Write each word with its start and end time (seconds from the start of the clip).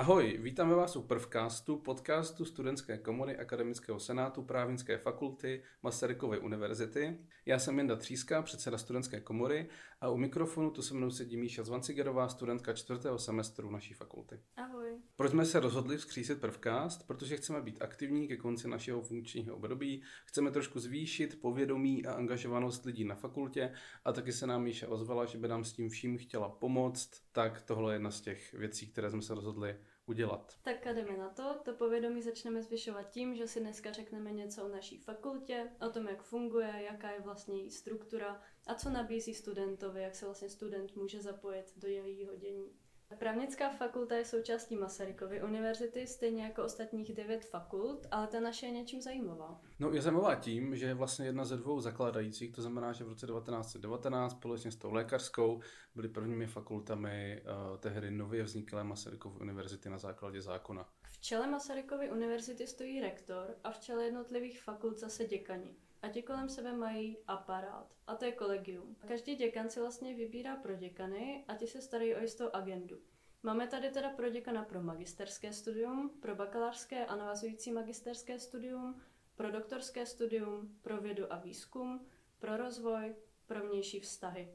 Ahoj, 0.00 0.38
vítáme 0.42 0.74
vás 0.74 0.96
u 0.96 1.02
Prvcastu, 1.02 1.76
podcastu 1.76 2.44
Studentské 2.44 2.98
komory 2.98 3.36
Akademického 3.36 4.00
senátu 4.00 4.42
Právnické 4.42 4.98
fakulty 4.98 5.62
Masarykovy 5.82 6.38
univerzity. 6.38 7.18
Já 7.46 7.58
jsem 7.58 7.78
Jenda 7.78 7.96
Tříska, 7.96 8.42
předseda 8.42 8.78
Studentské 8.78 9.20
komory 9.20 9.68
a 10.00 10.08
u 10.08 10.16
mikrofonu 10.16 10.70
tu 10.70 10.82
se 10.82 10.94
mnou 10.94 11.10
sedí 11.10 11.36
Míša 11.36 11.62
Zvancigerová, 11.62 12.28
studentka 12.28 12.72
čtvrtého 12.72 13.18
semestru 13.18 13.70
naší 13.70 13.94
fakulty. 13.94 14.40
Ahoj. 14.56 14.98
Proč 15.16 15.30
jsme 15.30 15.44
se 15.44 15.60
rozhodli 15.60 15.96
vzkřísit 15.96 16.40
Prvcast? 16.40 17.06
Protože 17.06 17.36
chceme 17.36 17.62
být 17.62 17.82
aktivní 17.82 18.28
ke 18.28 18.36
konci 18.36 18.68
našeho 18.68 19.02
funkčního 19.02 19.56
období, 19.56 20.02
chceme 20.24 20.50
trošku 20.50 20.80
zvýšit 20.80 21.40
povědomí 21.40 22.06
a 22.06 22.12
angažovanost 22.12 22.84
lidí 22.84 23.04
na 23.04 23.14
fakultě 23.14 23.72
a 24.04 24.12
taky 24.12 24.32
se 24.32 24.46
nám 24.46 24.62
Míša 24.62 24.88
ozvala, 24.88 25.24
že 25.24 25.38
by 25.38 25.48
nám 25.48 25.64
s 25.64 25.72
tím 25.72 25.88
vším 25.88 26.18
chtěla 26.18 26.48
pomoct, 26.48 27.10
tak 27.32 27.62
tohle 27.62 27.92
je 27.92 27.94
jedna 27.94 28.10
z 28.10 28.20
těch 28.20 28.54
věcí, 28.54 28.86
které 28.86 29.10
jsme 29.10 29.22
se 29.22 29.34
rozhodli 29.34 29.76
udělat. 30.10 30.58
Tak 30.62 30.86
a 30.86 30.92
jdeme 30.92 31.16
na 31.16 31.28
to. 31.28 31.54
To 31.64 31.72
povědomí 31.72 32.22
začneme 32.22 32.62
zvyšovat 32.62 33.10
tím, 33.10 33.34
že 33.34 33.48
si 33.48 33.60
dneska 33.60 33.92
řekneme 33.92 34.32
něco 34.32 34.64
o 34.64 34.68
naší 34.68 34.98
fakultě, 34.98 35.70
o 35.86 35.90
tom, 35.90 36.08
jak 36.08 36.22
funguje, 36.22 36.82
jaká 36.90 37.10
je 37.10 37.20
vlastně 37.20 37.56
její 37.56 37.70
struktura 37.70 38.42
a 38.66 38.74
co 38.74 38.90
nabízí 38.90 39.34
studentovi, 39.34 40.02
jak 40.02 40.14
se 40.14 40.24
vlastně 40.24 40.48
student 40.48 40.96
může 40.96 41.20
zapojit 41.20 41.72
do 41.76 41.88
jejího 41.88 42.36
dění. 42.36 42.72
Právnická 43.18 43.70
fakulta 43.70 44.16
je 44.16 44.24
součástí 44.24 44.76
Masarykovy 44.76 45.42
univerzity, 45.42 46.06
stejně 46.06 46.44
jako 46.44 46.64
ostatních 46.64 47.14
devět 47.14 47.44
fakult, 47.44 48.06
ale 48.10 48.26
ta 48.26 48.40
naše 48.40 48.66
je 48.66 48.72
něčím 48.72 49.02
zajímavá. 49.02 49.60
No 49.78 49.92
je 49.92 50.02
zajímavá 50.02 50.34
tím, 50.34 50.76
že 50.76 50.86
je 50.86 50.94
vlastně 50.94 51.26
jedna 51.26 51.44
ze 51.44 51.56
dvou 51.56 51.80
zakládajících, 51.80 52.52
to 52.52 52.62
znamená, 52.62 52.92
že 52.92 53.04
v 53.04 53.08
roce 53.08 53.26
1919 53.26 54.32
společně 54.32 54.70
s 54.70 54.76
tou 54.76 54.92
lékařskou 54.92 55.60
byly 55.94 56.08
prvními 56.08 56.46
fakultami 56.46 57.42
uh, 57.42 57.76
tehdy 57.76 58.10
nově 58.10 58.42
vzniklé 58.42 58.84
Masarykovy 58.84 59.40
univerzity 59.40 59.90
na 59.90 59.98
základě 59.98 60.42
zákona. 60.42 60.88
V 61.02 61.20
čele 61.20 61.46
Masarykovy 61.46 62.10
univerzity 62.10 62.66
stojí 62.66 63.00
rektor 63.00 63.54
a 63.64 63.70
v 63.70 63.78
čele 63.78 64.04
jednotlivých 64.04 64.62
fakult 64.62 64.98
zase 64.98 65.24
děkani 65.24 65.76
a 66.02 66.08
ti 66.08 66.22
kolem 66.22 66.48
sebe 66.48 66.72
mají 66.72 67.18
aparát, 67.26 67.94
a 68.06 68.16
to 68.16 68.24
je 68.24 68.32
kolegium. 68.32 68.96
Každý 69.08 69.36
děkan 69.36 69.70
si 69.70 69.80
vlastně 69.80 70.14
vybírá 70.14 70.56
pro 70.56 70.74
děkany 70.74 71.44
a 71.48 71.54
ti 71.54 71.66
se 71.66 71.80
starají 71.80 72.14
o 72.14 72.20
jistou 72.20 72.50
agendu. 72.52 72.98
Máme 73.42 73.66
tady 73.66 73.90
teda 73.90 74.10
pro 74.10 74.30
děkana 74.30 74.64
pro 74.64 74.82
magisterské 74.82 75.52
studium, 75.52 76.10
pro 76.22 76.34
bakalářské 76.34 77.06
a 77.06 77.16
navazující 77.16 77.72
magisterské 77.72 78.38
studium, 78.38 79.00
pro 79.36 79.50
doktorské 79.50 80.06
studium, 80.06 80.78
pro 80.82 81.00
vědu 81.00 81.32
a 81.32 81.36
výzkum, 81.36 82.06
pro 82.38 82.56
rozvoj, 82.56 83.14
pro 83.46 83.68
vnější 83.68 84.00
vztahy. 84.00 84.54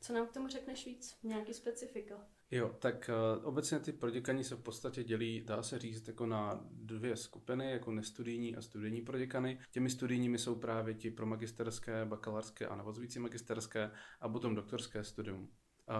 Co 0.00 0.12
nám 0.12 0.26
k 0.26 0.32
tomu 0.32 0.48
řekneš 0.48 0.86
víc? 0.86 1.18
Nějaký 1.22 1.54
specifika? 1.54 2.26
Jo, 2.54 2.76
tak 2.78 3.10
uh, 3.38 3.46
obecně 3.46 3.78
ty 3.78 3.92
proděkaní 3.92 4.44
se 4.44 4.54
v 4.56 4.62
podstatě 4.62 5.04
dělí, 5.04 5.42
dá 5.46 5.62
se 5.62 5.78
říct, 5.78 6.08
jako 6.08 6.26
na 6.26 6.60
dvě 6.70 7.16
skupiny, 7.16 7.70
jako 7.70 7.92
nestudijní 7.92 8.56
a 8.56 8.62
studijní 8.62 9.00
proděkany. 9.00 9.58
Těmi 9.70 9.90
studijními 9.90 10.38
jsou 10.38 10.54
právě 10.54 10.94
ti 10.94 11.10
pro 11.10 11.26
magisterské, 11.26 12.04
bakalářské 12.04 12.66
a 12.66 12.76
navazující 12.76 13.18
magisterské 13.18 13.90
a 14.20 14.28
potom 14.28 14.54
doktorské 14.54 15.04
studium. 15.04 15.48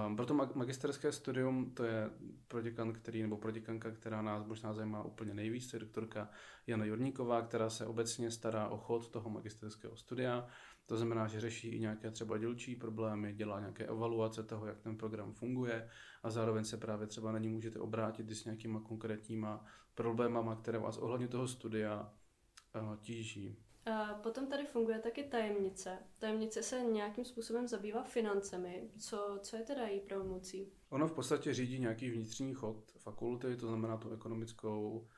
Um, 0.07 0.17
pro 0.17 0.27
to 0.27 0.35
magisterské 0.35 1.13
studium 1.13 1.71
to 1.71 1.85
je 1.85 2.11
proděkan, 2.49 2.93
který, 2.93 3.23
nebo 3.23 3.37
proděkanka, 3.37 3.91
která 3.91 4.23
nás 4.23 4.47
možná 4.47 4.73
zajímá 4.73 5.03
úplně 5.03 5.35
nejvíc, 5.35 5.73
je 5.73 5.79
doktorka 5.79 6.31
Jana 6.67 6.85
Jorníková, 6.85 7.43
která 7.43 7.71
se 7.71 7.87
obecně 7.87 8.31
stará 8.31 8.69
o 8.69 8.79
chod 8.79 9.09
toho 9.09 9.31
magisterského 9.31 9.97
studia. 9.97 10.47
To 10.87 10.97
znamená, 10.97 11.27
že 11.27 11.41
řeší 11.41 11.69
i 11.69 11.81
nějaké 11.81 12.11
třeba 12.11 12.39
dílčí 12.39 12.77
problémy, 12.77 13.33
dělá 13.35 13.61
nějaké 13.61 13.87
evaluace 13.87 14.43
toho, 14.43 14.67
jak 14.67 14.81
ten 14.81 14.97
program 14.97 15.33
funguje 15.33 15.89
a 16.23 16.31
zároveň 16.31 16.65
se 16.65 16.77
právě 16.77 17.07
třeba 17.07 17.33
na 17.33 17.39
ní 17.39 17.49
můžete 17.49 17.79
obrátit 17.79 18.31
s 18.31 18.45
nějakýma 18.45 18.81
konkrétníma 18.81 19.65
problémama, 19.95 20.57
které 20.57 20.79
vás 20.79 20.99
ohledně 20.99 21.29
toho 21.29 21.49
studia 21.49 22.13
uh, 22.83 22.97
tíží. 22.97 23.57
A 23.87 24.15
potom 24.15 24.47
tady 24.47 24.67
funguje 24.67 24.99
taky 24.99 25.25
tajemnice. 25.25 25.99
Tajemnice 26.19 26.63
se 26.63 26.81
nějakým 26.81 27.25
způsobem 27.25 27.69
zabývá 27.69 28.05
financemi. 28.05 28.91
Co, 28.99 29.39
co 29.43 29.57
je 29.57 29.63
teda 29.63 29.83
její 29.83 30.01
pravomocí? 30.01 30.73
Ono 30.91 31.09
v 31.09 31.13
podstatě 31.13 31.55
řídí 31.55 31.79
nějaký 31.79 32.11
vnitřní 32.11 32.55
chod 32.55 32.93
fakulty, 32.99 33.57
to 33.57 33.67
znamená 33.67 33.97
tu 33.97 34.11
ekonomickou 34.11 35.09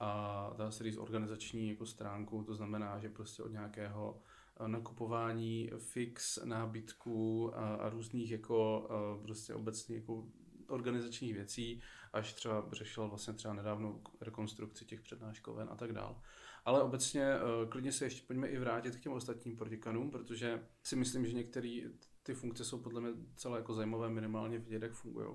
a 0.00 0.50
dá 0.56 0.70
se 0.70 0.84
říct 0.84 0.96
organizační 0.96 1.68
jako 1.68 1.86
stránku, 1.86 2.44
to 2.44 2.54
znamená, 2.54 2.98
že 2.98 3.08
prostě 3.08 3.42
od 3.42 3.52
nějakého 3.52 4.22
eh, 4.60 4.68
nakupování 4.68 5.70
fix, 5.78 6.38
nábytků 6.44 7.52
a, 7.56 7.74
a 7.74 7.88
různých 7.88 8.30
jako 8.30 8.88
eh, 8.90 9.22
prostě 9.22 9.54
obecných 9.54 9.98
jako 9.98 10.26
organizačních 10.68 11.34
věcí, 11.34 11.82
až 12.12 12.32
třeba 12.32 12.68
řešila 12.72 13.06
vlastně 13.06 13.34
třeba 13.34 13.54
nedávnou 13.54 14.02
rekonstrukci 14.20 14.84
těch 14.84 15.00
přednáškoven 15.00 15.68
a 15.70 15.76
tak 15.76 15.92
dál. 15.92 16.20
Ale 16.64 16.82
obecně 16.82 17.24
eh, 17.24 17.40
klidně 17.68 17.92
se 17.92 18.04
ještě 18.04 18.26
pojďme 18.26 18.48
i 18.48 18.58
vrátit 18.58 18.96
k 18.96 19.00
těm 19.00 19.12
ostatním 19.12 19.56
protikanům, 19.56 20.10
protože 20.10 20.66
si 20.82 20.96
myslím, 20.96 21.26
že 21.26 21.32
některé 21.32 21.80
ty 22.22 22.34
funkce 22.34 22.64
jsou 22.64 22.78
podle 22.78 23.00
mě 23.00 23.10
celé 23.36 23.58
jako 23.58 23.74
zajímavé, 23.74 24.10
minimálně 24.10 24.58
vidět, 24.58 24.82
jak 24.82 24.92
fungují. 24.92 25.28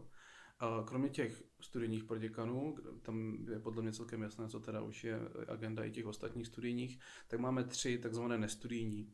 Kromě 0.86 1.10
těch 1.10 1.44
studijních 1.62 2.04
proděkanů, 2.04 2.78
tam 3.02 3.46
je 3.52 3.60
podle 3.60 3.82
mě 3.82 3.92
celkem 3.92 4.22
jasné, 4.22 4.48
co 4.48 4.60
teda 4.60 4.82
už 4.82 5.04
je 5.04 5.20
agenda 5.48 5.84
i 5.84 5.92
těch 5.92 6.06
ostatních 6.06 6.48
studijních, 6.48 7.00
tak 7.28 7.40
máme 7.40 7.64
tři 7.64 7.98
takzvané 7.98 8.38
nestudijní. 8.38 9.14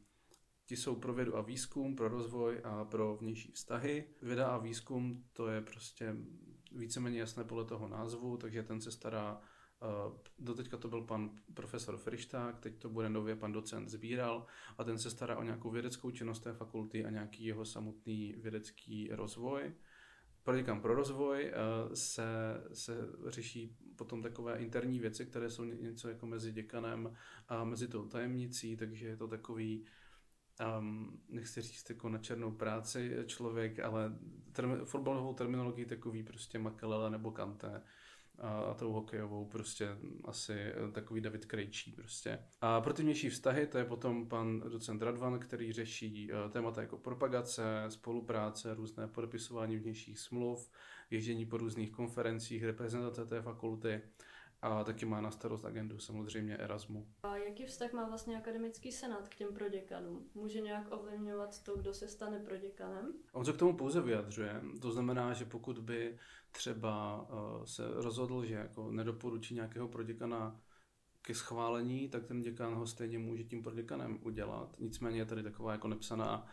Ti 0.65 0.77
jsou 0.77 0.95
pro 0.95 1.13
vědu 1.13 1.37
a 1.37 1.41
výzkum, 1.41 1.95
pro 1.95 2.07
rozvoj 2.07 2.61
a 2.63 2.85
pro 2.85 3.17
vnější 3.17 3.51
vztahy. 3.51 4.05
Věda 4.21 4.47
a 4.47 4.57
výzkum 4.57 5.23
to 5.33 5.47
je 5.47 5.61
prostě 5.61 6.15
víceméně 6.71 7.19
jasné 7.19 7.43
podle 7.43 7.65
toho 7.65 7.87
názvu, 7.87 8.37
takže 8.37 8.63
ten 8.63 8.81
se 8.81 8.91
stará 8.91 9.41
doteďka 10.39 10.77
to 10.77 10.87
byl 10.87 11.01
pan 11.01 11.29
profesor 11.53 11.97
Frišták, 11.97 12.59
teď 12.59 12.79
to 12.79 12.89
bude 12.89 13.09
nově 13.09 13.35
pan 13.35 13.51
docent 13.51 13.89
Zbíral 13.89 14.45
a 14.77 14.83
ten 14.83 14.97
se 14.97 15.11
stará 15.11 15.37
o 15.37 15.43
nějakou 15.43 15.69
vědeckou 15.69 16.11
činnost 16.11 16.39
té 16.39 16.53
fakulty 16.53 17.05
a 17.05 17.09
nějaký 17.09 17.45
jeho 17.45 17.65
samotný 17.65 18.35
vědecký 18.37 19.09
rozvoj. 19.11 19.73
Proděkám 20.43 20.81
pro 20.81 20.95
rozvoj 20.95 21.51
uh, 21.51 21.93
se, 21.93 22.23
se 22.73 22.97
řeší 23.27 23.77
potom 23.95 24.21
takové 24.21 24.57
interní 24.57 24.99
věci, 24.99 25.25
které 25.25 25.49
jsou 25.49 25.63
něco 25.63 26.09
jako 26.09 26.25
mezi 26.25 26.51
děkanem 26.51 27.13
a 27.47 27.63
mezi 27.63 27.87
tou 27.87 28.05
tajemnicí, 28.05 28.77
takže 28.77 29.07
je 29.07 29.17
to 29.17 29.27
takový 29.27 29.85
um, 30.79 31.19
nechci 31.29 31.61
říct 31.61 31.89
jako 31.89 32.09
na 32.09 32.17
černou 32.17 32.51
práci 32.51 33.17
člověk, 33.25 33.79
ale 33.79 34.17
termi, 34.51 34.75
fotbalovou 34.83 35.33
terminologii 35.33 35.85
takový 35.85 36.23
prostě 36.23 36.59
Makelela 36.59 37.09
nebo 37.09 37.31
Kanté 37.31 37.81
a, 38.39 38.49
a 38.49 38.73
tou 38.73 38.91
hokejovou 38.91 39.45
prostě 39.45 39.97
asi 40.25 40.73
takový 40.91 41.21
David 41.21 41.45
Krejčí 41.45 41.91
prostě. 41.91 42.39
A 42.61 42.81
pro 42.81 42.93
ty 42.93 43.01
vnější 43.01 43.29
vztahy 43.29 43.67
to 43.67 43.77
je 43.77 43.85
potom 43.85 44.29
pan 44.29 44.59
docent 44.59 45.01
Radvan, 45.01 45.39
který 45.39 45.71
řeší 45.73 46.31
uh, 46.31 46.51
témata 46.51 46.81
jako 46.81 46.97
propagace, 46.97 47.63
spolupráce, 47.87 48.73
různé 48.73 49.07
podepisování 49.07 49.77
vnějších 49.77 50.19
smluv, 50.19 50.71
ježdění 51.09 51.45
po 51.45 51.57
různých 51.57 51.91
konferencích, 51.91 52.63
reprezentace 52.63 53.25
té 53.25 53.41
fakulty 53.41 54.01
a 54.65 54.83
taky 54.83 55.05
má 55.05 55.21
na 55.21 55.31
starost 55.31 55.65
agendu 55.65 55.99
samozřejmě 55.99 56.57
Erasmu. 56.57 57.07
A 57.23 57.37
jaký 57.37 57.65
vztah 57.65 57.93
má 57.93 58.07
vlastně 58.07 58.37
akademický 58.37 58.91
senát 58.91 59.29
k 59.29 59.35
těm 59.35 59.53
proděkanům? 59.53 60.29
Může 60.33 60.61
nějak 60.61 60.87
ovlivňovat 60.91 61.63
to, 61.63 61.77
kdo 61.77 61.93
se 61.93 62.07
stane 62.07 62.39
proděkanem? 62.39 63.13
On 63.33 63.45
se 63.45 63.53
k 63.53 63.57
tomu 63.57 63.77
pouze 63.77 64.01
vyjadřuje. 64.01 64.61
To 64.81 64.91
znamená, 64.91 65.33
že 65.33 65.45
pokud 65.45 65.79
by 65.79 66.17
třeba 66.51 67.21
uh, 67.29 67.63
se 67.65 67.83
rozhodl, 67.93 68.45
že 68.45 68.53
jako 68.53 68.91
nedoporučí 68.91 69.55
nějakého 69.55 69.87
proděkana 69.87 70.61
ke 71.21 71.35
schválení, 71.35 72.09
tak 72.09 72.25
ten 72.25 72.41
děkan 72.41 72.73
ho 72.73 72.87
stejně 72.87 73.19
může 73.19 73.43
tím 73.43 73.63
proděkanem 73.63 74.19
udělat. 74.21 74.75
Nicméně 74.79 75.17
je 75.17 75.25
tady 75.25 75.43
taková 75.43 75.71
jako 75.71 75.87
nepsaná 75.87 76.47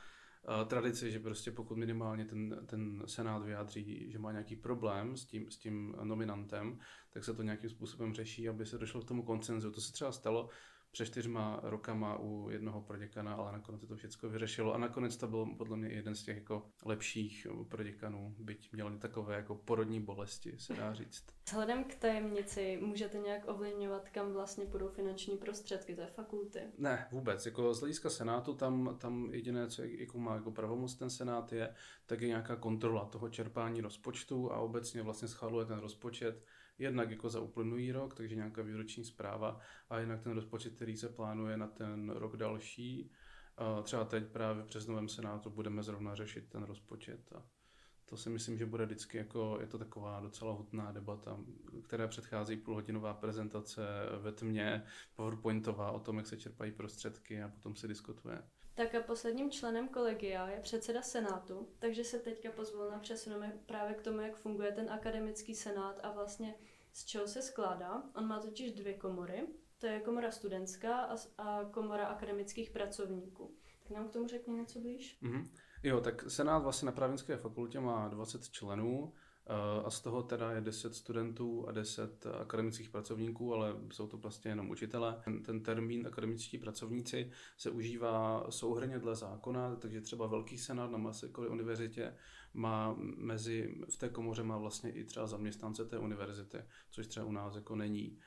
tradici, 0.66 1.10
že 1.10 1.20
prostě 1.20 1.50
pokud 1.50 1.76
minimálně 1.76 2.24
ten, 2.24 2.66
ten 2.66 3.02
senát 3.06 3.42
vyjádří, 3.42 4.10
že 4.10 4.18
má 4.18 4.32
nějaký 4.32 4.56
problém 4.56 5.16
s 5.16 5.24
tím, 5.24 5.50
s 5.50 5.58
tím 5.58 5.96
nominantem, 6.02 6.78
tak 7.10 7.24
se 7.24 7.34
to 7.34 7.42
nějakým 7.42 7.70
způsobem 7.70 8.14
řeší, 8.14 8.48
aby 8.48 8.66
se 8.66 8.78
došlo 8.78 9.00
k 9.00 9.08
tomu 9.08 9.22
koncenzu. 9.22 9.70
To 9.70 9.80
se 9.80 9.92
třeba 9.92 10.12
stalo 10.12 10.48
před 10.92 11.06
čtyřma 11.06 11.60
rokama 11.62 12.18
u 12.20 12.50
jednoho 12.50 12.80
proděkana, 12.80 13.34
ale 13.34 13.52
nakonec 13.52 13.80
se 13.80 13.86
to 13.86 13.96
všechno 13.96 14.28
vyřešilo 14.28 14.74
a 14.74 14.78
nakonec 14.78 15.16
to 15.16 15.28
byl 15.28 15.46
podle 15.46 15.76
mě 15.76 15.88
jeden 15.88 16.14
z 16.14 16.22
těch 16.22 16.36
jako 16.36 16.70
lepších 16.84 17.46
proděkanů, 17.68 18.34
byť 18.38 18.72
měl 18.72 18.98
takové 18.98 19.36
jako 19.36 19.54
porodní 19.54 20.00
bolesti, 20.00 20.54
se 20.58 20.74
dá 20.74 20.94
říct. 20.94 21.24
Vzhledem 21.46 21.84
k 21.84 21.94
tajemnici 21.94 22.78
můžete 22.82 23.18
nějak 23.18 23.48
ovlivňovat, 23.48 24.08
kam 24.08 24.32
vlastně 24.32 24.66
půjdou 24.66 24.88
finanční 24.88 25.36
prostředky 25.36 25.96
té 25.96 26.06
fakulty? 26.06 26.60
Ne, 26.78 27.08
vůbec. 27.10 27.46
Jako 27.46 27.74
z 27.74 27.80
hlediska 27.80 28.10
senátu 28.10 28.54
tam, 28.54 28.96
tam 29.00 29.34
jediné, 29.34 29.68
co 29.68 29.82
jako 29.82 30.18
má 30.18 30.34
jako 30.34 30.50
pravomoc 30.50 30.94
ten 30.94 31.10
senát 31.10 31.52
je, 31.52 31.74
tak 32.06 32.20
je 32.20 32.28
nějaká 32.28 32.56
kontrola 32.56 33.04
toho 33.04 33.28
čerpání 33.28 33.80
rozpočtu 33.80 34.52
a 34.52 34.56
obecně 34.56 35.02
vlastně 35.02 35.28
schvaluje 35.28 35.66
ten 35.66 35.78
rozpočet 35.78 36.44
jednak 36.78 37.10
jako 37.10 37.28
za 37.28 37.40
uplynulý 37.40 37.92
rok, 37.92 38.14
takže 38.14 38.36
nějaká 38.36 38.62
výroční 38.62 39.04
zpráva, 39.04 39.60
a 39.90 40.00
jinak 40.00 40.22
ten 40.22 40.32
rozpočet, 40.32 40.74
který 40.74 40.96
se 40.96 41.08
plánuje 41.08 41.56
na 41.56 41.66
ten 41.66 42.10
rok 42.10 42.36
další. 42.36 43.10
Třeba 43.82 44.04
teď 44.04 44.26
právě 44.26 44.64
přes 44.64 44.86
novém 44.86 45.08
senátu 45.08 45.50
budeme 45.50 45.82
zrovna 45.82 46.14
řešit 46.14 46.48
ten 46.48 46.62
rozpočet 46.62 47.32
a 47.32 47.46
to 48.04 48.16
si 48.16 48.30
myslím, 48.30 48.58
že 48.58 48.66
bude 48.66 48.86
vždycky 48.86 49.18
jako, 49.18 49.58
je 49.60 49.66
to 49.66 49.78
taková 49.78 50.20
docela 50.20 50.52
hutná 50.52 50.92
debata, 50.92 51.38
která 51.82 52.08
předchází 52.08 52.56
půlhodinová 52.56 53.14
prezentace 53.14 53.82
ve 54.20 54.32
tmě, 54.32 54.84
PowerPointová 55.16 55.90
o 55.90 56.00
tom, 56.00 56.16
jak 56.16 56.26
se 56.26 56.36
čerpají 56.36 56.72
prostředky 56.72 57.42
a 57.42 57.48
potom 57.48 57.76
se 57.76 57.88
diskutuje. 57.88 58.42
Tak 58.74 58.94
a 58.94 59.00
posledním 59.00 59.50
členem 59.50 59.88
kolegia 59.88 60.48
je 60.48 60.60
předseda 60.60 61.02
senátu, 61.02 61.68
takže 61.78 62.04
se 62.04 62.18
teďka 62.18 62.50
pozvolna 62.50 62.98
přesuneme 62.98 63.58
právě 63.66 63.94
k 63.94 64.02
tomu, 64.02 64.20
jak 64.20 64.36
funguje 64.36 64.72
ten 64.72 64.90
akademický 64.90 65.54
senát 65.54 66.00
a 66.02 66.12
vlastně 66.12 66.54
z 66.92 67.04
čeho 67.04 67.28
se 67.28 67.42
skládá. 67.42 68.02
On 68.16 68.26
má 68.26 68.40
totiž 68.40 68.72
dvě 68.72 68.94
komory, 68.94 69.46
to 69.78 69.86
je 69.86 70.00
komora 70.00 70.30
studentská 70.30 71.16
a, 71.38 71.64
komora 71.70 72.06
akademických 72.06 72.70
pracovníků. 72.70 73.56
Tak 73.82 73.96
nám 73.96 74.08
k 74.08 74.12
tomu 74.12 74.28
řekni 74.28 74.54
něco 74.54 74.80
blíž. 74.80 75.18
Mm-hmm. 75.22 75.48
Jo, 75.82 76.00
tak 76.00 76.30
Senát 76.30 76.62
vlastně 76.62 76.86
na 76.86 76.92
právnické 76.92 77.36
fakultě 77.36 77.80
má 77.80 78.08
20 78.08 78.48
členů 78.48 79.12
a 79.84 79.90
z 79.90 80.00
toho 80.00 80.22
teda 80.22 80.52
je 80.52 80.60
10 80.60 80.94
studentů 80.94 81.68
a 81.68 81.72
10 81.72 82.26
akademických 82.26 82.90
pracovníků, 82.90 83.54
ale 83.54 83.76
jsou 83.90 84.06
to 84.06 84.16
vlastně 84.16 84.50
jenom 84.50 84.70
učitele. 84.70 85.20
Ten, 85.24 85.42
ten 85.42 85.60
termín 85.60 86.06
akademičtí 86.06 86.58
pracovníci 86.58 87.30
se 87.56 87.70
užívá 87.70 88.46
souhrně 88.50 88.98
dle 88.98 89.16
zákona, 89.16 89.76
takže 89.76 90.00
třeba 90.00 90.26
Velký 90.26 90.58
senát 90.58 90.90
na 90.90 90.98
Masakové 90.98 91.48
univerzitě 91.48 92.14
má 92.54 92.94
mezi, 93.16 93.74
v 93.90 93.96
té 93.96 94.08
komoře 94.08 94.42
má 94.42 94.58
vlastně 94.58 94.90
i 94.90 95.04
třeba 95.04 95.26
zaměstnance 95.26 95.84
té 95.84 95.98
univerzity, 95.98 96.58
což 96.90 97.06
třeba 97.06 97.26
u 97.26 97.32
nás 97.32 97.54
jako 97.54 97.76
není. 97.76 98.18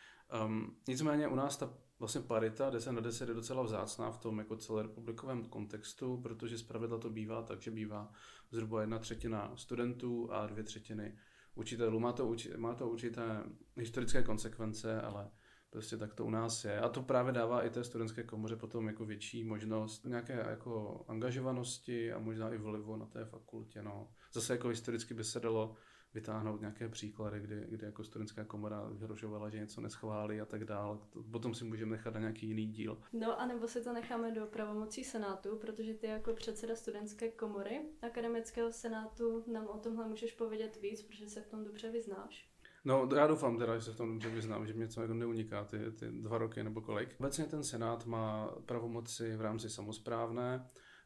Um, 0.45 0.75
nicméně 0.88 1.27
u 1.27 1.36
nás 1.36 1.57
ta 1.57 1.74
vlastně 2.00 2.22
parita 2.22 2.69
10 2.69 2.92
na 2.92 3.01
10 3.01 3.30
je 3.30 3.36
docela 3.36 3.63
vzácná 3.63 4.12
v 4.12 4.18
tom 4.18 4.39
jako 4.39 4.56
celorepublikovém 4.56 5.45
kontextu, 5.45 6.18
protože 6.18 6.57
zpravidla 6.57 6.98
to 6.98 7.10
bývá 7.10 7.42
tak, 7.42 7.62
že 7.62 7.72
bývá 7.72 8.12
zhruba 8.51 8.81
jedna 8.81 9.00
třetina 9.00 9.51
studentů 9.56 10.33
a 10.33 10.48
dvě 10.48 10.63
třetiny 10.63 11.18
učitelů. 11.56 12.00
Má 12.00 12.12
to, 12.12 12.36
má 12.57 12.74
to 12.74 12.89
určité 12.89 13.44
historické 13.77 14.24
konsekvence, 14.24 15.01
ale 15.01 15.31
prostě 15.75 15.98
tak 15.98 16.13
to 16.13 16.25
u 16.25 16.30
nás 16.30 16.66
je. 16.66 16.80
A 16.80 16.89
to 16.89 17.01
právě 17.01 17.33
dává 17.33 17.66
i 17.66 17.69
té 17.69 17.83
studentské 17.83 18.24
komoře 18.24 18.56
potom 18.56 18.88
jako 18.88 19.06
větší 19.06 19.44
možnost 19.44 20.06
nějaké 20.06 20.45
jako 20.50 21.06
angažovanosti 21.07 22.13
a 22.13 22.19
možná 22.19 22.54
i 22.54 22.57
vlivu 22.57 22.95
na 22.95 23.06
té 23.06 23.25
fakultě. 23.25 23.81
No. 23.81 24.12
Zase 24.33 24.54
jako 24.54 24.68
historicky 24.68 25.13
by 25.13 25.24
se 25.24 25.39
dalo 25.39 25.75
vytáhnout 26.13 26.62
nějaké 26.62 26.89
příklady, 26.89 27.39
kdy, 27.39 27.66
kdy 27.69 27.86
jako 27.86 28.04
studentská 28.04 28.44
komora 28.44 28.89
vyhrožovala, 28.89 29.50
že 29.50 29.60
něco 29.60 29.81
neschválí 29.81 30.42
a 30.42 30.45
tak 30.45 30.66
dále. 30.66 30.98
Potom 31.31 31.56
si 31.56 31.66
můžeme 31.66 31.92
nechat 31.92 32.13
na 32.13 32.19
nějaký 32.19 32.48
jiný 32.48 32.68
díl. 32.68 33.01
No 33.13 33.42
a 33.42 33.45
nebo 33.45 33.68
si 33.68 33.83
to 33.83 33.94
necháme 33.94 34.31
do 34.31 34.45
pravomocí 34.45 35.04
senátu, 35.04 35.57
protože 35.57 35.94
ty 35.94 36.07
jako 36.07 36.33
předseda 36.33 36.75
studentské 36.75 37.31
komory 37.31 37.81
akademického 38.01 38.71
senátu 38.71 39.44
nám 39.51 39.68
o 39.68 39.78
tomhle 39.78 40.07
můžeš 40.07 40.31
povědět 40.31 40.81
víc, 40.81 41.04
protože 41.04 41.30
se 41.30 41.42
v 41.42 41.48
tom 41.48 41.63
dobře 41.63 41.92
vyznáš. 41.92 42.55
No, 42.85 43.09
já 43.15 43.27
doufám 43.27 43.57
teda, 43.57 43.77
že 43.77 43.83
se 43.83 43.91
v 43.91 43.97
tom 43.97 44.11
dobře 44.11 44.29
vyznám, 44.29 44.67
že 44.67 44.73
mě 44.73 44.87
co 44.87 45.01
jako 45.01 45.13
neuniká 45.13 45.63
ty, 45.63 45.91
ty 45.91 46.11
dva 46.11 46.37
roky 46.37 46.63
nebo 46.63 46.81
kolik. 46.81 47.15
Obecně 47.19 47.45
ten 47.45 47.63
senát 47.63 48.05
má 48.05 48.49
pravomoci 48.65 49.35
v 49.35 49.41
rámci 49.41 49.69
samozprávné, 49.69 50.65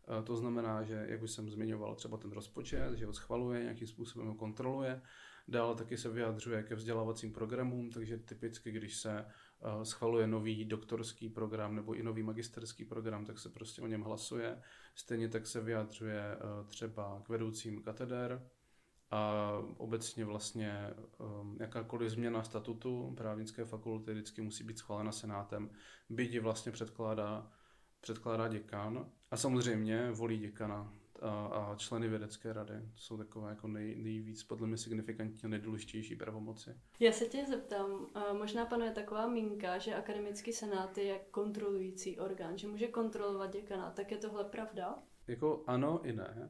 Eh, 0.10 0.24
to 0.24 0.36
znamená, 0.36 0.84
že, 0.84 1.06
jak 1.10 1.22
už 1.22 1.32
jsem 1.32 1.50
zmiňoval, 1.50 1.96
třeba 1.96 2.18
ten 2.18 2.32
rozpočet, 2.32 2.94
že 2.94 3.06
ho 3.06 3.14
schvaluje, 3.14 3.64
nějakým 3.64 3.88
způsobem 3.88 4.28
ho 4.28 4.36
kontroluje. 4.36 5.02
Dále 5.48 5.76
taky 5.76 5.98
se 5.98 6.10
vyjadřuje 6.10 6.64
ke 6.64 6.76
vzdělávacím 6.76 7.34
programům, 7.34 7.92
takže 7.92 8.18
typicky, 8.18 8.72
když 8.72 8.96
se 8.98 9.20
eh, 9.20 9.86
schvaluje 9.86 10.28
nový 10.28 10.66
doktorský 10.66 11.30
program 11.30 11.76
nebo 11.76 11.94
i 11.94 12.04
nový 12.04 12.24
magisterský 12.24 12.86
program, 12.86 13.26
tak 13.26 13.40
se 13.40 13.50
prostě 13.50 13.82
o 13.82 13.88
něm 13.88 14.02
hlasuje. 14.02 14.62
Stejně 14.96 15.30
tak 15.30 15.48
se 15.48 15.62
vyjadřuje 15.62 16.22
eh, 16.22 16.38
třeba 16.68 17.22
k 17.26 17.30
vedoucím 17.30 17.82
kateder, 17.82 18.50
a 19.12 19.52
obecně 19.78 20.26
vlastně 20.26 20.94
jakákoliv 21.60 22.12
změna 22.12 22.44
statutu 22.44 23.14
právnické 23.18 23.66
fakulty 23.66 24.12
vždycky 24.12 24.42
musí 24.42 24.64
být 24.64 24.78
schválena 24.78 25.12
senátem, 25.12 25.70
byť 26.10 26.40
vlastně 26.40 26.72
předkládá 26.72 27.52
předkládá 28.02 28.48
děkan 28.48 29.12
a 29.32 29.38
samozřejmě 29.38 30.12
volí 30.12 30.38
děkana 30.38 30.94
a, 31.22 31.46
a 31.46 31.76
členy 31.76 32.08
vědecké 32.08 32.54
rady. 32.54 32.74
To 32.74 32.98
jsou 32.98 33.18
takové 33.18 33.50
jako 33.50 33.68
nej, 33.68 33.96
nejvíc 33.96 34.44
podle 34.44 34.68
mě 34.68 34.78
signifikantně 34.78 35.50
nejdůležitější 35.50 36.16
pravomoci. 36.16 36.76
Já 37.00 37.12
se 37.12 37.26
tě 37.26 37.46
zeptám, 37.46 38.08
možná 38.38 38.66
panuje 38.66 38.92
taková 38.92 39.28
mínka, 39.28 39.78
že 39.78 39.96
akademický 39.96 40.54
senát 40.54 40.98
je 40.98 41.20
kontrolující 41.32 42.20
orgán, 42.20 42.58
že 42.58 42.68
může 42.68 42.88
kontrolovat 42.88 43.54
děkana, 43.54 43.92
tak 43.92 44.12
je 44.12 44.18
tohle 44.18 44.44
pravda? 44.44 45.04
Jako 45.28 45.64
ano 45.68 46.06
i 46.06 46.14
ne. 46.14 46.50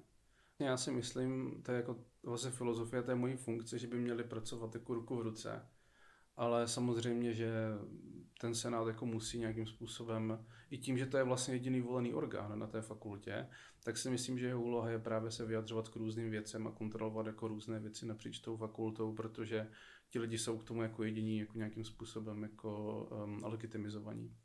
Já 0.59 0.77
si 0.77 0.91
myslím, 0.91 1.61
to 1.65 1.71
je 1.71 1.77
jako 1.77 2.05
vlastně 2.23 2.51
filozofie 2.51 3.03
té 3.03 3.15
mojí 3.15 3.35
funkce, 3.35 3.79
že 3.79 3.87
by 3.87 3.97
měli 3.97 4.23
pracovat 4.23 4.73
jako 4.75 4.93
ruku 4.93 5.15
v 5.15 5.21
ruce. 5.21 5.67
Ale 6.35 6.67
samozřejmě, 6.67 7.33
že 7.33 7.51
ten 8.39 8.55
senát 8.55 8.87
jako 8.87 9.05
musí 9.05 9.39
nějakým 9.39 9.67
způsobem, 9.67 10.45
i 10.69 10.77
tím, 10.77 10.97
že 10.97 11.05
to 11.05 11.17
je 11.17 11.23
vlastně 11.23 11.55
jediný 11.55 11.81
volený 11.81 12.13
orgán 12.13 12.59
na 12.59 12.67
té 12.67 12.81
fakultě, 12.81 13.49
tak 13.83 13.97
si 13.97 14.09
myslím, 14.09 14.39
že 14.39 14.47
jeho 14.47 14.61
úloha 14.61 14.89
je 14.89 14.99
právě 14.99 15.31
se 15.31 15.45
vyjadřovat 15.45 15.89
k 15.89 15.95
různým 15.95 16.31
věcem 16.31 16.67
a 16.67 16.71
kontrolovat 16.71 17.25
jako 17.25 17.47
různé 17.47 17.79
věci 17.79 18.05
napříč 18.05 18.39
tou 18.39 18.57
fakultou, 18.57 19.13
protože 19.13 19.67
ti 20.09 20.19
lidi 20.19 20.37
jsou 20.37 20.57
k 20.57 20.63
tomu 20.63 20.83
jako 20.83 21.03
jediní 21.03 21.39
jako 21.39 21.57
nějakým 21.57 21.83
způsobem 21.83 22.43
jako 22.43 23.03
um, 23.23 23.43
legitimizovaní. 23.43 24.35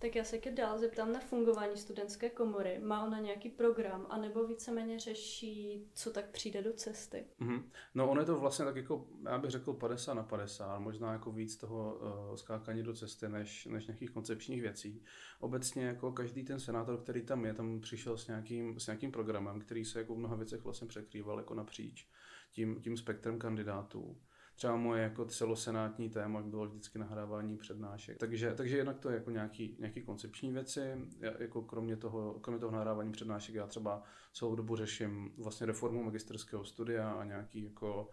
Tak 0.00 0.16
já 0.16 0.24
se 0.24 0.38
tě 0.38 0.50
dál 0.50 0.78
zeptám 0.78 1.12
na 1.12 1.20
fungování 1.20 1.76
studentské 1.76 2.30
komory. 2.30 2.78
Má 2.78 3.06
ona 3.06 3.18
nějaký 3.18 3.50
program, 3.50 4.06
anebo 4.10 4.46
víceméně 4.46 5.00
řeší, 5.00 5.86
co 5.94 6.10
tak 6.10 6.30
přijde 6.30 6.62
do 6.62 6.72
cesty? 6.72 7.24
Mm-hmm. 7.40 7.62
No 7.94 8.10
ono 8.10 8.20
je 8.20 8.26
to 8.26 8.38
vlastně 8.38 8.64
tak 8.64 8.76
jako, 8.76 9.06
já 9.24 9.38
bych 9.38 9.50
řekl 9.50 9.72
50 9.72 10.14
na 10.14 10.22
50, 10.22 10.78
možná 10.78 11.12
jako 11.12 11.32
víc 11.32 11.56
toho 11.56 11.94
uh, 11.94 12.36
skákání 12.36 12.82
do 12.82 12.94
cesty, 12.94 13.28
než, 13.28 13.66
než 13.66 13.86
nějakých 13.86 14.10
koncepčních 14.10 14.62
věcí. 14.62 15.04
Obecně 15.40 15.84
jako 15.84 16.12
každý 16.12 16.44
ten 16.44 16.60
senátor, 16.60 17.00
který 17.00 17.22
tam 17.22 17.44
je, 17.44 17.54
tam 17.54 17.80
přišel 17.80 18.16
s 18.16 18.26
nějakým, 18.26 18.80
s 18.80 18.86
nějakým 18.86 19.12
programem, 19.12 19.60
který 19.60 19.84
se 19.84 19.98
jako 19.98 20.14
v 20.14 20.18
mnoha 20.18 20.36
věcech 20.36 20.64
vlastně 20.64 20.88
překrýval 20.88 21.38
jako 21.38 21.54
napříč 21.54 22.06
tím, 22.52 22.80
tím 22.80 22.96
spektrem 22.96 23.38
kandidátů 23.38 24.16
třeba 24.60 24.76
moje 24.76 25.02
jako 25.02 25.24
celosenátní 25.24 26.10
téma 26.10 26.42
bylo 26.42 26.66
vždycky 26.66 26.98
nahrávání 26.98 27.56
přednášek. 27.56 28.18
Takže, 28.18 28.54
takže 28.54 28.76
jednak 28.76 28.98
to 28.98 29.10
je 29.10 29.14
jako 29.14 29.30
nějaký, 29.30 29.76
nějaký 29.78 30.02
koncepční 30.02 30.52
věci, 30.52 30.80
já, 31.20 31.32
jako 31.38 31.62
kromě 31.62 31.96
toho, 31.96 32.34
kromě 32.40 32.60
toho 32.60 32.72
nahrávání 32.72 33.12
přednášek 33.12 33.54
já 33.54 33.66
třeba 33.66 34.02
celou 34.32 34.54
dobu 34.54 34.76
řeším 34.76 35.32
vlastně 35.38 35.66
reformu 35.66 36.04
magisterského 36.04 36.64
studia 36.64 37.10
a 37.10 37.24
nějaký 37.24 37.64
jako 37.64 38.10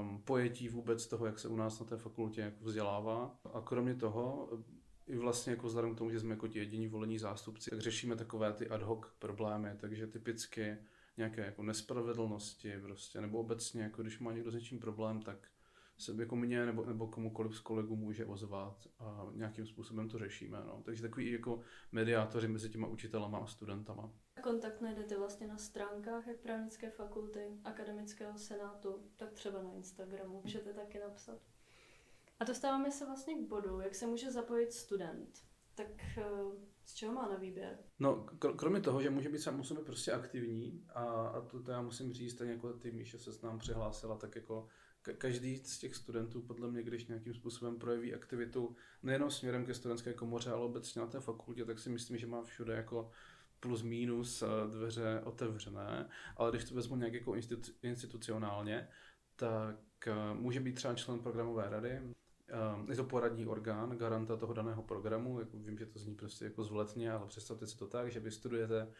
um, 0.00 0.22
pojetí 0.22 0.68
vůbec 0.68 1.06
toho, 1.06 1.26
jak 1.26 1.38
se 1.38 1.48
u 1.48 1.56
nás 1.56 1.80
na 1.80 1.86
té 1.86 1.96
fakultě 1.96 2.40
jako 2.40 2.64
vzdělává. 2.64 3.40
A 3.54 3.60
kromě 3.60 3.94
toho 3.94 4.48
i 5.06 5.16
vlastně 5.16 5.50
jako 5.50 5.66
vzhledem 5.66 5.94
k 5.94 5.98
tomu, 5.98 6.10
že 6.10 6.20
jsme 6.20 6.30
jako 6.30 6.48
ti 6.48 6.58
jediní 6.58 6.88
volení 6.88 7.18
zástupci, 7.18 7.70
tak 7.70 7.80
řešíme 7.80 8.16
takové 8.16 8.52
ty 8.52 8.68
ad 8.68 8.82
hoc 8.82 9.06
problémy, 9.18 9.68
takže 9.76 10.06
typicky 10.06 10.76
nějaké 11.16 11.44
jako 11.44 11.62
nespravedlnosti 11.62 12.78
prostě, 12.82 13.20
nebo 13.20 13.38
obecně, 13.38 13.82
jako 13.82 14.02
když 14.02 14.18
má 14.18 14.32
někdo 14.32 14.50
s 14.50 14.54
něčím 14.54 14.78
problém, 14.78 15.22
tak 15.22 15.48
se 16.02 16.12
jako 16.18 16.36
mě 16.36 16.66
nebo, 16.66 16.84
nebo 16.84 17.06
komukoliv 17.06 17.56
z 17.56 17.60
kolegů 17.60 17.96
může 17.96 18.26
ozvat 18.26 18.88
a 18.98 19.26
nějakým 19.32 19.66
způsobem 19.66 20.08
to 20.08 20.18
řešíme. 20.18 20.58
No. 20.66 20.82
Takže 20.84 21.02
takový 21.02 21.32
jako 21.32 21.60
mediátoři 21.92 22.48
mezi 22.48 22.70
těma 22.70 22.86
učitelama 22.86 23.38
a 23.38 23.46
studentama. 23.46 24.12
Kontakt 24.42 24.80
najdete 24.80 25.18
vlastně 25.18 25.46
na 25.46 25.56
stránkách 25.56 26.26
jak 26.26 26.40
právnické 26.40 26.90
fakulty, 26.90 27.40
akademického 27.64 28.38
senátu, 28.38 29.02
tak 29.16 29.32
třeba 29.32 29.62
na 29.62 29.72
Instagramu 29.72 30.40
můžete 30.42 30.72
taky 30.72 30.98
napsat. 30.98 31.38
A 32.40 32.44
dostáváme 32.44 32.90
se 32.90 33.06
vlastně 33.06 33.34
k 33.34 33.48
bodu, 33.48 33.80
jak 33.80 33.94
se 33.94 34.06
může 34.06 34.30
zapojit 34.30 34.72
student. 34.72 35.38
Tak 35.74 36.18
eh, 36.18 36.24
z 36.84 36.94
čeho 36.94 37.12
má 37.12 37.28
na 37.28 37.36
výběr? 37.36 37.78
No, 37.98 38.26
kromě 38.56 38.80
toho, 38.80 39.02
že 39.02 39.10
může 39.10 39.28
být 39.28 39.38
sám 39.38 39.56
musíme 39.56 39.80
prostě 39.80 40.12
aktivní 40.12 40.84
a, 40.94 41.02
a 41.04 41.40
to, 41.40 41.62
to 41.62 41.70
já 41.70 41.82
musím 41.82 42.12
říct, 42.12 42.34
tak 42.34 42.48
jako 42.48 42.72
ty 42.72 42.90
Míše 42.90 43.18
se 43.18 43.32
s 43.32 43.42
nám 43.42 43.58
přihlásila, 43.58 44.16
tak 44.16 44.36
jako 44.36 44.68
každý 45.18 45.56
z 45.56 45.78
těch 45.78 45.94
studentů, 45.94 46.42
podle 46.42 46.70
mě, 46.70 46.82
když 46.82 47.06
nějakým 47.06 47.34
způsobem 47.34 47.78
projeví 47.78 48.14
aktivitu 48.14 48.76
nejenom 49.02 49.30
směrem 49.30 49.66
ke 49.66 49.74
studentské 49.74 50.12
komoře, 50.12 50.50
ale 50.50 50.64
obecně 50.64 51.00
na 51.00 51.06
té 51.06 51.20
fakultě, 51.20 51.64
tak 51.64 51.78
si 51.78 51.90
myslím, 51.90 52.18
že 52.18 52.26
má 52.26 52.42
všude 52.42 52.74
jako 52.74 53.10
plus 53.60 53.82
minus 53.82 54.42
eh, 54.42 54.46
dveře 54.70 55.20
otevřené, 55.24 56.08
ale 56.36 56.50
když 56.50 56.64
to 56.64 56.74
vezmu 56.74 56.96
nějak 56.96 57.14
jako 57.14 57.30
institu- 57.32 57.72
institucionálně, 57.82 58.88
tak 59.36 60.06
eh, 60.06 60.34
může 60.34 60.60
být 60.60 60.72
třeba 60.72 60.94
člen 60.94 61.18
programové 61.18 61.70
rady, 61.70 61.90
eh, 61.90 62.90
je 62.90 62.96
to 62.96 63.04
poradní 63.04 63.46
orgán, 63.46 63.96
garanta 63.96 64.36
toho 64.36 64.52
daného 64.52 64.82
programu, 64.82 65.40
jako 65.40 65.56
vím, 65.56 65.78
že 65.78 65.86
to 65.86 65.98
zní 65.98 66.14
prostě 66.14 66.44
jako 66.44 66.64
zvoletně, 66.64 67.12
ale 67.12 67.26
představte 67.26 67.66
si 67.66 67.78
to 67.78 67.86
tak, 67.86 68.12
že 68.12 68.20
vy 68.20 68.30
studujete 68.30 68.92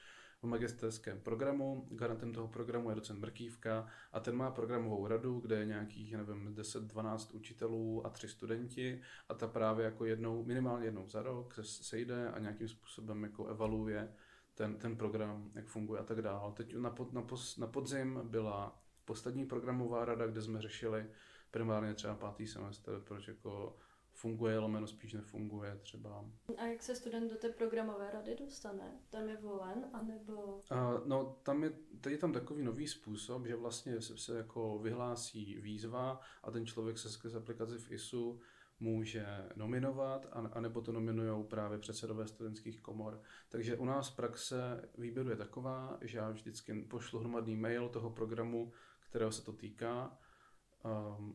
v 0.43 0.47
magisterském 0.47 1.21
programu. 1.21 1.87
Garantem 1.91 2.33
toho 2.33 2.49
programu 2.49 2.89
je 2.89 2.95
docent 2.95 3.21
Mrkývka 3.21 3.87
a 4.13 4.21
ten 4.21 4.37
má 4.37 4.51
programovou 4.51 5.07
radu, 5.07 5.41
kde 5.41 5.57
je 5.57 5.67
nějakých, 5.67 6.17
nevím, 6.17 6.55
10-12 6.55 7.37
učitelů 7.37 8.07
a 8.07 8.11
tři 8.11 8.29
studenti 8.29 9.01
a 9.29 9.35
ta 9.35 9.49
právě 9.49 9.85
jako 9.85 10.05
jednou, 10.05 10.45
minimálně 10.45 10.87
jednou 10.87 11.09
za 11.09 11.23
rok 11.23 11.55
se 11.55 11.85
sejde 11.85 12.31
a 12.31 12.39
nějakým 12.39 12.69
způsobem 12.69 13.23
jako 13.23 13.47
evaluuje 13.47 14.13
ten, 14.55 14.75
ten 14.75 14.97
program, 14.97 15.51
jak 15.55 15.67
funguje 15.67 16.01
a 16.01 16.05
tak 16.05 16.23
dále. 16.23 16.53
Teď 16.53 16.77
na, 16.77 16.91
pod, 16.91 17.13
na, 17.13 17.23
pos, 17.23 17.57
na 17.57 17.67
podzim 17.67 18.21
byla 18.25 18.83
poslední 19.05 19.47
programová 19.47 20.05
rada, 20.05 20.27
kde 20.27 20.43
jsme 20.43 20.63
řešili 20.63 21.07
primárně 21.51 21.95
třeba 21.95 22.15
pátý 22.15 22.47
semestr, 22.47 23.01
proč 23.05 23.29
jako 23.29 23.77
funguje, 24.23 24.59
lomeno 24.59 24.87
spíš 24.87 25.13
nefunguje 25.13 25.79
třeba. 25.83 26.25
A 26.57 26.65
jak 26.67 26.83
se 26.83 26.95
student 26.95 27.31
do 27.33 27.39
té 27.39 27.49
programové 27.49 28.11
rady 28.11 28.37
dostane? 28.37 29.01
Tam 29.11 29.29
je 29.29 29.37
volen, 29.37 29.91
anebo... 29.93 30.33
Uh, 30.33 31.07
no, 31.07 31.37
tam 31.43 31.65
je, 31.65 31.71
teď 32.01 32.13
je 32.13 32.19
tam 32.19 32.33
takový 32.33 32.63
nový 32.63 32.89
způsob, 32.89 33.47
že 33.47 33.57
vlastně 33.57 34.01
se, 34.01 34.19
se 34.19 34.37
jako 34.37 34.79
vyhlásí 34.79 35.61
výzva 35.61 36.21
a 36.43 36.51
ten 36.51 36.67
člověk 36.67 36.99
se 36.99 37.11
skrze 37.11 37.39
aplikaci 37.39 37.79
v 37.79 37.93
ISU 37.93 38.41
může 38.81 39.27
nominovat, 39.57 40.27
anebo 40.53 40.81
to 40.81 40.93
nominují 40.93 41.45
právě 41.45 41.79
předsedové 41.79 42.27
studentských 42.27 42.81
komor. 42.81 43.23
Takže 43.49 43.77
u 43.77 43.85
nás 43.85 44.11
praxe 44.11 44.89
výběru 44.99 45.31
je 45.31 45.37
taková, 45.37 45.99
že 46.01 46.19
já 46.19 46.31
vždycky 46.31 46.83
pošlu 46.83 47.19
hromadný 47.19 47.57
mail 47.57 47.89
toho 47.89 48.11
programu, 48.11 48.73
kterého 49.09 49.33
se 49.33 49.45
to 49.45 49.53
týká, 49.53 50.19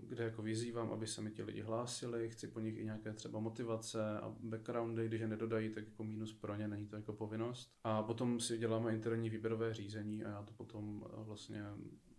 kde 0.08 0.24
jako 0.24 0.42
vyzývám, 0.42 0.92
aby 0.92 1.08
se 1.08 1.22
mi 1.22 1.32
ti 1.32 1.44
lidi 1.44 1.62
hlásili, 1.62 2.30
chci 2.30 2.48
po 2.48 2.60
nich 2.60 2.78
i 2.78 2.86
nějaké 2.86 3.14
třeba 3.14 3.40
motivace 3.40 4.20
a 4.20 4.36
backgroundy, 4.40 5.08
když 5.08 5.22
je 5.22 5.28
nedodají, 5.28 5.70
tak 5.70 5.86
jako 5.86 6.04
mínus 6.04 6.34
pro 6.34 6.56
ně, 6.56 6.68
není 6.68 6.88
to 6.88 6.96
jako 6.96 7.14
povinnost. 7.14 7.72
A 7.84 8.04
potom 8.04 8.40
si 8.40 8.58
děláme 8.58 8.94
interní 8.94 9.30
výběrové 9.30 9.74
řízení 9.74 10.24
a 10.24 10.30
já 10.30 10.44
to 10.44 10.54
potom 10.54 11.02
uh, 11.02 11.26
vlastně 11.26 11.64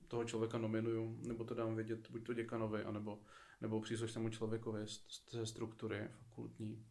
toho 0.08 0.24
člověka 0.24 0.58
nominuju, 0.58 1.18
nebo 1.26 1.44
to 1.44 1.54
dám 1.54 1.74
vědět 1.74 2.10
buď 2.10 2.26
to 2.26 2.34
děkanovi, 2.34 2.82
anebo, 2.82 3.20
nebo 3.60 3.80
příslušnému 3.80 4.28
člověkovi 4.28 4.80
z 4.86 5.24
té 5.30 5.46
struktury 5.46 6.08
fakultní. 6.10 6.84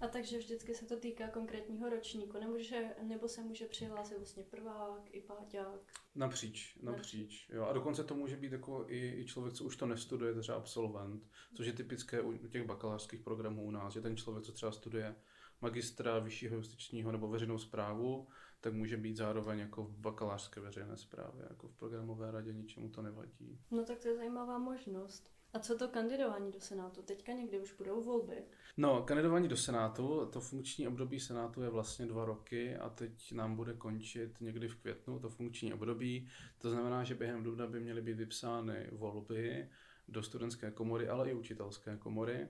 A 0.00 0.08
takže 0.08 0.38
vždycky 0.38 0.74
se 0.74 0.86
to 0.86 0.96
týká 0.96 1.28
konkrétního 1.28 1.88
ročníku, 1.88 2.38
nebo, 2.40 2.58
že, 2.58 2.94
nebo 3.02 3.28
se 3.28 3.40
může 3.40 3.66
přihlásit 3.66 4.16
vlastně 4.16 4.42
prvák 4.42 5.02
i 5.10 5.20
páťák? 5.20 5.80
Napříč, 6.14 6.78
napříč. 6.82 7.48
Jo. 7.52 7.64
A 7.64 7.72
dokonce 7.72 8.04
to 8.04 8.14
může 8.14 8.36
být 8.36 8.52
jako 8.52 8.84
i, 8.88 9.20
i 9.20 9.24
člověk, 9.26 9.54
co 9.54 9.64
už 9.64 9.76
to 9.76 9.86
nestuduje, 9.86 10.34
třeba 10.40 10.58
absolvent, 10.58 11.28
což 11.54 11.66
je 11.66 11.72
typické 11.72 12.20
u 12.20 12.48
těch 12.48 12.66
bakalářských 12.66 13.20
programů 13.20 13.64
u 13.64 13.70
nás, 13.70 13.92
že 13.92 14.00
ten 14.00 14.16
člověk, 14.16 14.44
co 14.44 14.52
třeba 14.52 14.72
studuje 14.72 15.16
magistra 15.60 16.18
vyššího 16.18 16.56
justičního 16.56 17.12
nebo 17.12 17.28
veřejnou 17.28 17.58
zprávu, 17.58 18.28
tak 18.60 18.72
může 18.72 18.96
být 18.96 19.16
zároveň 19.16 19.58
jako 19.58 19.84
v 19.84 19.98
bakalářské 19.98 20.60
veřejné 20.60 20.96
správě, 20.96 21.46
jako 21.50 21.68
v 21.68 21.74
programové 21.74 22.30
radě, 22.30 22.52
ničemu 22.52 22.88
to 22.88 23.02
nevadí. 23.02 23.60
No 23.70 23.84
tak 23.84 23.98
to 23.98 24.08
je 24.08 24.16
zajímavá 24.16 24.58
možnost. 24.58 25.37
A 25.58 25.60
co 25.60 25.78
to 25.78 25.88
kandidování 25.88 26.52
do 26.52 26.60
Senátu? 26.60 27.02
Teďka 27.02 27.32
někdy 27.32 27.60
už 27.60 27.72
budou 27.72 28.02
volby. 28.02 28.42
No, 28.76 29.02
kandidování 29.02 29.48
do 29.48 29.56
Senátu, 29.56 30.26
to 30.32 30.40
funkční 30.40 30.88
období 30.88 31.20
Senátu 31.20 31.62
je 31.62 31.70
vlastně 31.70 32.06
dva 32.06 32.24
roky 32.24 32.76
a 32.76 32.88
teď 32.88 33.32
nám 33.32 33.56
bude 33.56 33.74
končit 33.74 34.40
někdy 34.40 34.68
v 34.68 34.76
květnu 34.76 35.18
to 35.18 35.28
funkční 35.28 35.74
období. 35.74 36.28
To 36.58 36.70
znamená, 36.70 37.04
že 37.04 37.14
během 37.14 37.42
dubna 37.42 37.66
by 37.66 37.80
měly 37.80 38.02
být 38.02 38.16
vypsány 38.16 38.88
volby 38.92 39.68
do 40.08 40.22
studentské 40.22 40.70
komory, 40.70 41.08
ale 41.08 41.30
i 41.30 41.34
učitelské 41.34 41.96
komory. 41.96 42.48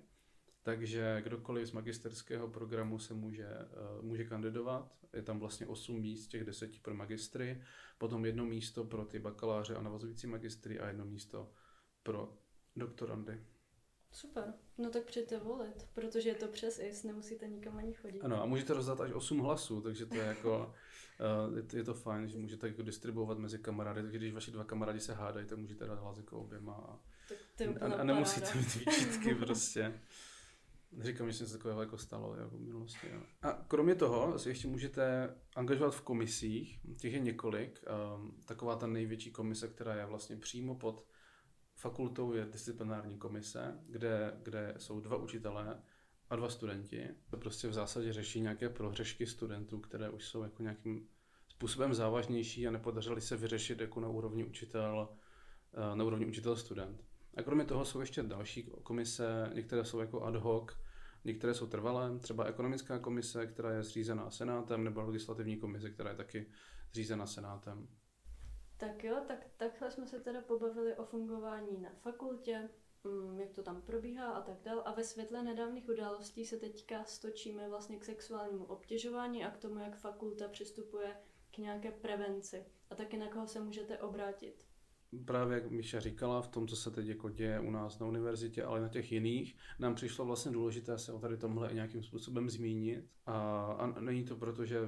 Takže 0.62 1.22
kdokoliv 1.24 1.68
z 1.68 1.72
magisterského 1.72 2.48
programu 2.48 2.98
se 2.98 3.14
může, 3.14 3.48
eh, 3.48 3.66
může 4.02 4.24
kandidovat. 4.24 4.92
Je 5.12 5.22
tam 5.22 5.38
vlastně 5.38 5.66
8 5.66 6.00
míst 6.00 6.26
těch 6.26 6.44
10 6.44 6.82
pro 6.82 6.94
magistry, 6.94 7.62
potom 7.98 8.24
jedno 8.24 8.44
místo 8.44 8.84
pro 8.84 9.04
ty 9.04 9.18
bakaláře 9.18 9.74
a 9.74 9.82
navazující 9.82 10.26
magistry 10.26 10.80
a 10.80 10.88
jedno 10.88 11.04
místo 11.04 11.52
pro 12.02 12.38
doktorandy. 12.76 13.40
Super, 14.12 14.54
no 14.78 14.90
tak 14.90 15.04
přijďte 15.04 15.38
volit, 15.38 15.88
protože 15.94 16.28
je 16.28 16.34
to 16.34 16.48
přes 16.48 16.78
IS, 16.78 17.02
nemusíte 17.04 17.48
nikam 17.48 17.76
ani 17.76 17.94
chodit. 17.94 18.20
Ano, 18.20 18.42
a 18.42 18.46
můžete 18.46 18.74
rozdat 18.74 19.00
až 19.00 19.12
8 19.12 19.38
hlasů, 19.38 19.80
takže 19.80 20.06
to 20.06 20.14
je 20.14 20.24
jako, 20.24 20.74
uh, 21.48 21.56
je, 21.56 21.62
to, 21.62 21.76
je 21.76 21.84
to 21.84 21.94
fajn, 21.94 22.28
že 22.28 22.38
můžete 22.38 22.68
jako 22.68 22.82
distribuovat 22.82 23.38
mezi 23.38 23.58
kamarády, 23.58 24.02
takže 24.02 24.18
když 24.18 24.32
vaši 24.32 24.50
dva 24.50 24.64
kamarádi 24.64 25.00
se 25.00 25.14
hádají, 25.14 25.46
tak 25.46 25.58
můžete 25.58 25.86
dát 25.86 25.98
hlas 25.98 26.16
jako 26.18 26.40
oběma 26.40 26.72
a, 26.72 27.00
a, 27.80 27.94
a 27.94 28.04
nemusíte 28.04 28.58
mít 28.58 28.74
výčitky 28.74 29.34
prostě. 29.44 30.00
Říkám, 31.00 31.30
že 31.30 31.46
se 31.46 31.52
takového 31.52 31.80
jako 31.80 31.98
stalo 31.98 32.36
jako 32.36 32.56
v 32.56 32.60
minulosti. 32.60 33.06
Jo. 33.12 33.20
A 33.42 33.52
kromě 33.52 33.94
toho 33.94 34.38
si 34.38 34.48
ještě 34.48 34.68
můžete 34.68 35.34
angažovat 35.56 35.94
v 35.94 36.00
komisích, 36.00 36.80
těch 37.00 37.12
je 37.12 37.18
několik. 37.18 37.84
Um, 38.16 38.42
taková 38.44 38.76
ta 38.76 38.86
největší 38.86 39.30
komise, 39.30 39.68
která 39.68 39.94
je 39.94 40.06
vlastně 40.06 40.36
přímo 40.36 40.74
pod 40.74 41.06
fakultou 41.78 42.32
je 42.32 42.44
disciplinární 42.44 43.18
komise, 43.18 43.78
kde, 43.86 44.32
kde 44.42 44.74
jsou 44.78 45.00
dva 45.00 45.16
učitelé 45.16 45.82
a 46.30 46.36
dva 46.36 46.48
studenti. 46.48 47.08
To 47.30 47.36
prostě 47.36 47.68
v 47.68 47.72
zásadě 47.72 48.12
řeší 48.12 48.40
nějaké 48.40 48.68
prohřešky 48.68 49.26
studentů, 49.26 49.80
které 49.80 50.10
už 50.10 50.28
jsou 50.28 50.42
jako 50.42 50.62
nějakým 50.62 51.08
způsobem 51.48 51.94
závažnější 51.94 52.68
a 52.68 52.70
nepodařily 52.70 53.20
se 53.20 53.36
vyřešit 53.36 53.80
jako 53.80 54.00
na 54.00 54.08
úrovni 54.08 54.44
učitel, 54.44 55.08
eh, 55.74 55.96
na 55.96 56.04
úrovni 56.04 56.26
učitel-student. 56.26 57.04
A 57.36 57.42
kromě 57.42 57.64
toho 57.64 57.84
jsou 57.84 58.00
ještě 58.00 58.22
další 58.22 58.62
komise, 58.82 59.50
některé 59.54 59.84
jsou 59.84 60.00
jako 60.00 60.22
ad 60.22 60.36
hoc, 60.36 60.70
některé 61.24 61.54
jsou 61.54 61.66
trvalé, 61.66 62.18
třeba 62.18 62.44
ekonomická 62.44 62.98
komise, 62.98 63.46
která 63.46 63.70
je 63.70 63.82
zřízená 63.82 64.30
senátem, 64.30 64.84
nebo 64.84 65.02
legislativní 65.02 65.56
komise, 65.56 65.90
která 65.90 66.10
je 66.10 66.16
taky 66.16 66.46
zřízena 66.92 67.26
senátem. 67.26 67.88
Tak 68.78 69.04
jo, 69.04 69.16
tak 69.26 69.46
takhle 69.56 69.90
jsme 69.90 70.06
se 70.06 70.20
teda 70.20 70.40
pobavili 70.40 70.96
o 70.96 71.04
fungování 71.04 71.80
na 71.80 71.90
fakultě, 72.00 72.70
mm, 73.04 73.40
jak 73.40 73.52
to 73.52 73.62
tam 73.62 73.82
probíhá 73.82 74.30
a 74.30 74.42
tak 74.42 74.60
dál. 74.62 74.82
A 74.84 74.92
ve 74.92 75.04
světle 75.04 75.42
nedávných 75.42 75.88
událostí 75.88 76.46
se 76.46 76.56
teďka 76.56 77.04
stočíme 77.04 77.68
vlastně 77.68 77.98
k 77.98 78.04
sexuálnímu 78.04 78.64
obtěžování 78.64 79.44
a 79.44 79.50
k 79.50 79.58
tomu, 79.58 79.78
jak 79.78 79.96
fakulta 79.96 80.48
přistupuje 80.48 81.16
k 81.50 81.58
nějaké 81.58 81.90
prevenci 81.92 82.66
a 82.90 82.94
taky 82.94 83.16
na 83.16 83.28
koho 83.28 83.46
se 83.46 83.60
můžete 83.60 83.98
obrátit 83.98 84.67
právě 85.24 85.54
jak 85.54 85.70
Míša 85.70 86.00
říkala, 86.00 86.42
v 86.42 86.48
tom, 86.48 86.68
co 86.68 86.76
se 86.76 86.90
teď 86.90 87.06
jako 87.06 87.28
děje 87.28 87.60
u 87.60 87.70
nás 87.70 87.98
na 87.98 88.06
univerzitě, 88.06 88.64
ale 88.64 88.80
na 88.80 88.88
těch 88.88 89.12
jiných, 89.12 89.56
nám 89.78 89.94
přišlo 89.94 90.24
vlastně 90.24 90.52
důležité 90.52 90.98
se 90.98 91.12
o 91.12 91.18
tady 91.18 91.36
tomhle 91.36 91.74
nějakým 91.74 92.02
způsobem 92.02 92.50
zmínit. 92.50 93.10
A, 93.26 93.62
a 93.78 94.00
není 94.00 94.24
to 94.24 94.36
proto, 94.36 94.64
že 94.64 94.80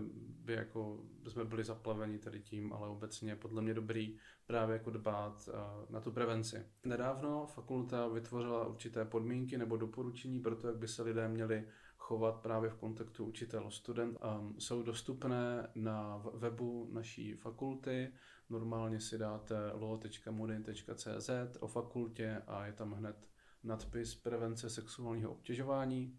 by 0.44 0.52
jako 0.52 1.04
jsme 1.28 1.44
byli 1.44 1.64
zaplaveni 1.64 2.18
tady 2.18 2.40
tím, 2.40 2.72
ale 2.72 2.88
obecně 2.88 3.36
podle 3.36 3.62
mě 3.62 3.74
dobrý 3.74 4.16
právě 4.46 4.72
jako 4.72 4.90
dbát 4.90 5.48
na 5.90 6.00
tu 6.00 6.12
prevenci. 6.12 6.66
Nedávno 6.84 7.46
fakulta 7.46 8.08
vytvořila 8.08 8.66
určité 8.66 9.04
podmínky 9.04 9.58
nebo 9.58 9.76
doporučení 9.76 10.40
pro 10.40 10.56
to, 10.56 10.66
jak 10.66 10.76
by 10.76 10.88
se 10.88 11.02
lidé 11.02 11.28
měli 11.28 11.64
chovat 12.10 12.40
právě 12.40 12.70
v 12.70 12.74
kontaktu 12.74 13.24
učitel-student. 13.24 14.18
Um, 14.40 14.60
jsou 14.60 14.82
dostupné 14.82 15.68
na 15.74 16.22
webu 16.34 16.88
naší 16.92 17.34
fakulty, 17.34 18.12
Normálně 18.50 19.00
si 19.00 19.18
dáte 19.18 19.72
lo.modin.cz 19.72 21.30
o 21.60 21.66
fakultě 21.66 22.42
a 22.46 22.66
je 22.66 22.72
tam 22.72 22.92
hned 22.92 23.28
nadpis 23.62 24.14
prevence 24.14 24.70
sexuálního 24.70 25.30
obtěžování. 25.30 26.18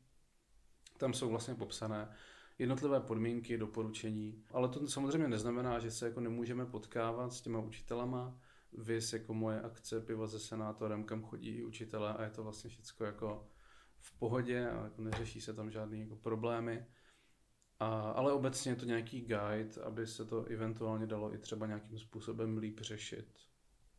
Tam 0.98 1.14
jsou 1.14 1.30
vlastně 1.30 1.56
popsané 1.56 2.10
jednotlivé 2.60 3.00
podmínky, 3.00 3.58
doporučení, 3.58 4.44
ale 4.52 4.70
to 4.70 4.88
samozřejmě 4.88 5.28
neznamená, 5.28 5.80
že 5.80 5.92
se 5.92 6.06
jako 6.06 6.20
nemůžeme 6.20 6.66
potkávat 6.66 7.34
s 7.34 7.42
těma 7.42 7.60
učitelama. 7.60 8.40
Vys 8.74 9.14
jako 9.14 9.34
moje 9.34 9.62
akce 9.62 10.02
pivo 10.02 10.28
se 10.28 10.40
senátorem, 10.40 11.04
kam 11.04 11.24
chodí 11.24 11.64
učitelé 11.64 12.14
a 12.14 12.24
je 12.24 12.30
to 12.30 12.44
vlastně 12.44 12.70
všechno 12.70 13.06
jako 13.06 13.51
v 14.02 14.20
pohodě 14.20 14.70
a 14.70 14.84
jako 14.84 15.02
neřeší 15.02 15.42
se 15.42 15.54
tam 15.54 15.72
žádný 15.72 16.00
jako 16.00 16.16
problémy. 16.16 16.86
A, 17.80 18.12
ale 18.12 18.34
obecně 18.34 18.72
je 18.72 18.76
to 18.76 18.86
nějaký 18.86 19.22
guide, 19.22 19.82
aby 19.84 20.08
se 20.08 20.26
to 20.26 20.44
eventuálně 20.44 21.08
dalo 21.08 21.34
i 21.34 21.38
třeba 21.38 21.68
nějakým 21.68 22.00
způsobem 22.00 22.58
líp 22.58 22.80
řešit. 22.80 23.28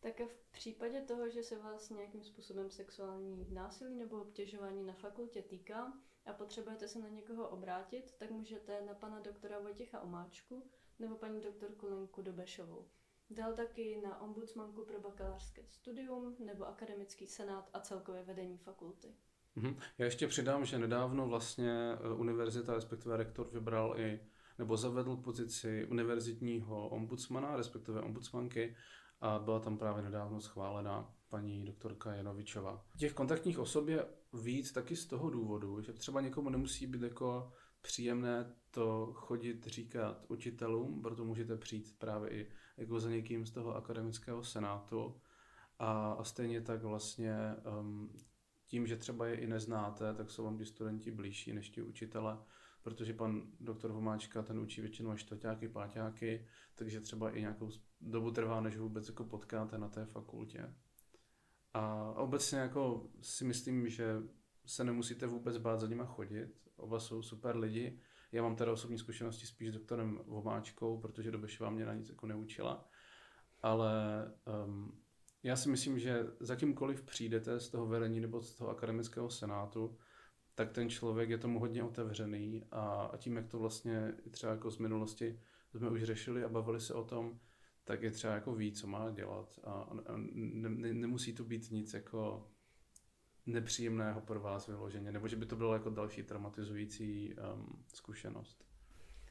Tak 0.01 0.21
a 0.21 0.27
v 0.27 0.53
případě 0.53 1.01
toho, 1.01 1.29
že 1.29 1.43
se 1.43 1.59
vás 1.59 1.91
nějakým 1.91 2.25
způsobem 2.25 2.71
sexuální 2.71 3.47
násilí 3.51 3.95
nebo 3.95 4.21
obtěžování 4.21 4.85
na 4.85 4.93
fakultě 4.93 5.43
týká 5.43 5.93
a 6.27 6.33
potřebujete 6.33 6.89
se 6.89 6.99
na 6.99 7.09
někoho 7.09 7.49
obrátit, 7.49 8.15
tak 8.19 8.31
můžete 8.31 8.83
na 8.83 8.95
pana 8.95 9.21
doktora 9.21 9.59
Vojtěcha 9.59 10.01
Omáčku 10.01 10.71
nebo 10.99 11.17
paní 11.17 11.41
doktorku 11.41 11.87
Lenku 11.87 12.23
Dobešovou. 12.23 12.89
Dal 13.31 13.55
taky 13.55 14.01
na 14.01 14.21
ombudsmanku 14.21 14.85
pro 14.85 15.01
bakalářské 15.01 15.67
studium 15.67 16.37
nebo 16.39 16.69
akademický 16.69 17.27
senát 17.27 17.71
a 17.73 17.81
celkové 17.81 18.23
vedení 18.23 18.59
fakulty. 18.59 19.17
Mhm. 19.57 19.77
Já 19.99 20.05
ještě 20.05 20.27
přidám, 20.27 20.65
že 20.65 20.79
nedávno 20.79 21.29
vlastně 21.29 21.73
eh, 21.93 22.15
univerzita, 22.15 22.75
respektive 22.75 23.17
rektor 23.17 23.49
vybral 23.53 23.95
i 23.99 24.21
nebo 24.59 24.77
zavedl 24.77 25.17
pozici 25.17 25.87
univerzitního 25.91 26.89
ombudsmana, 26.89 27.57
respektive 27.57 28.01
ombudsmanky 28.01 28.77
a 29.21 29.39
byla 29.39 29.61
tam 29.61 29.79
právě 29.79 30.03
nedávno 30.03 30.41
schválena 30.41 31.15
paní 31.29 31.65
doktorka 31.65 32.15
Janovičová. 32.15 32.85
Těch 32.97 33.13
kontaktních 33.13 33.59
osob 33.59 33.89
je 33.89 34.05
víc 34.33 34.73
taky 34.73 34.97
z 34.97 35.07
toho 35.07 35.31
důvodu, 35.31 35.81
že 35.81 35.93
třeba 35.93 36.21
někomu 36.21 36.51
nemusí 36.51 36.87
být 36.87 37.03
jako 37.03 37.53
příjemné 37.81 38.55
to 38.71 39.13
chodit 39.15 39.67
říkat 39.67 40.25
učitelům, 40.29 41.03
proto 41.03 41.25
můžete 41.25 41.57
přijít 41.57 41.99
právě 41.99 42.31
i 42.31 42.47
jako 42.77 43.01
za 43.01 43.11
někým 43.11 43.47
z 43.47 43.51
toho 43.51 43.77
akademického 43.77 44.45
senátu. 44.45 45.21
A, 45.79 46.13
a 46.13 46.25
stejně 46.25 46.61
tak 46.61 46.83
vlastně 46.83 47.35
um, 47.81 48.13
tím, 48.73 48.87
že 48.87 48.97
třeba 48.97 49.27
je 49.27 49.35
i 49.35 49.47
neznáte, 49.47 50.15
tak 50.15 50.31
jsou 50.31 50.45
vám 50.45 50.59
ti 50.59 50.65
studenti 50.65 51.11
blížší 51.11 51.53
než 51.53 51.71
ti 51.71 51.83
učitele. 51.83 52.39
protože 52.83 53.13
pan 53.13 53.43
doktor 53.61 53.93
Vomáčka 53.93 54.43
ten 54.43 54.59
učí 54.59 54.81
většinou 54.81 55.11
až 55.11 55.21
čtvrtáky, 55.21 55.69
páťáky, 55.69 56.47
takže 56.75 57.01
třeba 57.01 57.31
i 57.31 57.41
nějakou 57.41 57.71
dobu 58.01 58.31
trvá, 58.31 58.61
než 58.61 58.77
ho 58.77 58.83
vůbec 58.83 59.09
jako 59.09 59.25
potkáte 59.25 59.79
na 59.79 59.89
té 59.89 60.05
fakultě. 60.05 60.75
A 61.75 62.13
obecně 62.17 62.59
jako 62.59 63.11
si 63.21 63.45
myslím, 63.45 63.89
že 63.89 64.23
se 64.67 64.85
nemusíte 64.85 65.27
vůbec 65.27 65.59
bát 65.59 65.81
za 65.81 65.87
nima 65.87 66.05
chodit. 66.05 66.69
Oba 66.77 67.01
jsou 67.01 67.23
super 67.23 67.57
lidi. 67.57 68.01
Já 68.33 68.43
mám 68.43 68.57
teda 68.57 68.73
osobní 68.73 68.99
zkušenosti 68.99 69.47
spíš 69.47 69.69
s 69.69 69.73
doktorem 69.73 70.21
Vomáčkou, 70.27 71.01
protože 71.01 71.31
Dobešová 71.31 71.71
mě 71.71 71.85
na 71.85 71.95
nic 71.95 72.09
jako 72.09 72.27
neučila. 72.27 72.89
Ale 73.63 73.93
um, 74.65 75.02
já 75.43 75.57
si 75.57 75.69
myslím, 75.69 75.99
že 75.99 76.27
za 76.41 76.57
kýmkoliv 76.57 77.03
přijdete 77.03 77.61
z 77.61 77.69
toho 77.69 77.87
vedení 77.87 78.21
nebo 78.21 78.41
z 78.41 78.55
toho 78.55 78.71
akademického 78.71 79.31
senátu, 79.31 79.99
tak 80.55 80.73
ten 80.73 80.91
člověk 80.91 81.31
je 81.31 81.39
tomu 81.39 81.61
hodně 81.61 81.83
otevřený 81.83 82.65
a, 82.71 83.11
a 83.13 83.17
tím, 83.17 83.37
jak 83.37 83.47
to 83.49 83.59
vlastně 83.59 84.15
třeba 84.31 84.53
jako 84.53 84.71
z 84.71 84.79
minulosti 84.79 85.41
jsme 85.75 85.91
už 85.91 86.03
řešili 86.03 86.45
a 86.45 86.49
bavili 86.49 86.81
se 86.81 86.95
o 86.95 87.05
tom, 87.05 87.41
tak 87.85 88.03
je 88.03 88.11
třeba 88.11 88.35
jako 88.35 88.55
ví, 88.55 88.73
co 88.73 88.87
má 88.87 89.11
dělat 89.11 89.61
a, 89.65 89.73
a 89.73 90.17
ne, 90.17 90.69
ne, 90.69 90.95
nemusí 90.95 91.35
to 91.35 91.45
být 91.45 91.71
nic 91.71 91.95
jako 91.95 92.49
nepříjemného 93.47 94.21
pro 94.21 94.41
vás 94.41 94.67
vyloženě, 94.67 95.13
nebo 95.13 95.29
že 95.29 95.37
by 95.37 95.47
to 95.47 95.57
bylo 95.57 95.73
jako 95.73 95.91
další 95.91 96.23
traumatizující 96.23 97.35
um, 97.35 97.85
zkušenost. 97.95 98.65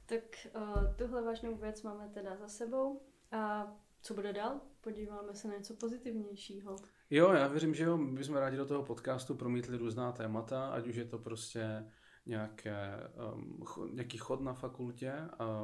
Tak 0.05 0.47
uh, 0.55 0.95
tuhle 0.95 1.23
vážnou 1.23 1.55
věc 1.55 1.83
máme 1.83 2.09
teda 2.09 2.35
za 2.35 2.47
sebou 2.47 3.01
a 3.31 3.67
co 4.01 4.13
bude 4.13 4.33
dál? 4.33 4.61
Podíváme 4.81 5.35
se 5.35 5.47
na 5.47 5.57
něco 5.57 5.73
pozitivnějšího. 5.73 6.75
Jo, 7.09 7.31
já 7.31 7.47
věřím, 7.47 7.73
že 7.73 7.83
jo, 7.83 7.97
my 7.97 8.11
bychom 8.17 8.35
rádi 8.35 8.57
do 8.57 8.65
toho 8.65 8.83
podcastu 8.83 9.35
promítli 9.35 9.77
různá 9.77 10.11
témata, 10.11 10.67
ať 10.67 10.87
už 10.87 10.95
je 10.95 11.05
to 11.05 11.19
prostě 11.19 11.85
nějaké, 12.25 12.97
um, 13.33 13.65
nějaký 13.93 14.17
chod 14.17 14.41
na 14.41 14.53
fakultě, 14.53 15.13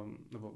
um, 0.02 0.26
nebo 0.30 0.54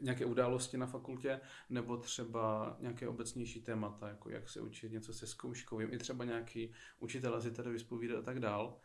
nějaké 0.00 0.24
události 0.24 0.76
na 0.76 0.86
fakultě, 0.86 1.40
nebo 1.70 1.96
třeba 1.96 2.76
nějaké 2.80 3.08
obecnější 3.08 3.60
témata, 3.60 4.08
jako 4.08 4.30
jak 4.30 4.48
se 4.48 4.60
učit 4.60 4.92
něco 4.92 5.12
se 5.12 5.26
zkouškou, 5.26 5.80
i 5.80 5.98
třeba 5.98 6.24
nějaký 6.24 6.72
učitel 7.00 7.40
si 7.40 7.50
tady 7.50 7.70
vyspovídat 7.70 8.18
a 8.18 8.22
tak 8.22 8.40
dál. 8.40 8.80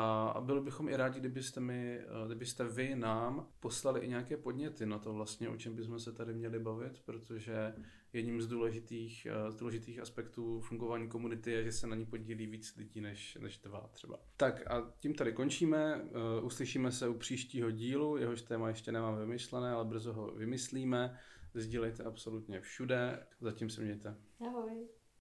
A 0.00 0.40
byli 0.40 0.60
bychom 0.60 0.88
i 0.88 0.96
rádi, 0.96 1.20
kdybyste, 1.20 1.60
mi, 1.60 1.98
eh, 1.98 2.26
kdybyste 2.26 2.64
vy 2.64 2.94
nám 2.94 3.48
poslali 3.60 4.00
i 4.00 4.08
nějaké 4.08 4.36
podněty 4.36 4.86
na 4.86 4.98
to 4.98 5.12
vlastně, 5.12 5.48
o 5.48 5.56
čem 5.56 5.76
bychom 5.76 6.00
se 6.00 6.12
tady 6.12 6.34
měli 6.34 6.58
bavit, 6.58 7.02
protože 7.04 7.74
jedním 8.12 8.42
z 8.42 8.46
důležitých, 8.46 9.26
eh, 9.26 9.50
z 9.50 9.56
důležitých 9.56 10.00
aspektů 10.00 10.60
fungování 10.60 11.08
komunity 11.08 11.50
je, 11.50 11.64
že 11.64 11.72
se 11.72 11.86
na 11.86 11.96
ní 11.96 12.06
podílí 12.06 12.46
víc 12.46 12.76
lidí 12.76 13.00
než, 13.00 13.38
než 13.40 13.58
dva 13.58 13.90
třeba. 13.92 14.18
Tak 14.36 14.70
a 14.70 14.92
tím 15.00 15.14
tady 15.14 15.32
končíme, 15.32 16.02
uh, 16.02 16.44
uslyšíme 16.46 16.92
se 16.92 17.08
u 17.08 17.14
příštího 17.14 17.70
dílu, 17.70 18.16
jehož 18.16 18.42
téma 18.42 18.68
ještě 18.68 18.92
nemám 18.92 19.18
vymyšlené, 19.18 19.70
ale 19.70 19.84
brzo 19.84 20.12
ho 20.12 20.30
vymyslíme. 20.30 21.18
Sdílejte 21.54 22.02
absolutně 22.04 22.60
všude, 22.60 23.26
zatím 23.40 23.70
se 23.70 23.80
mějte. 23.80 24.16
Ahoj. 24.40 24.97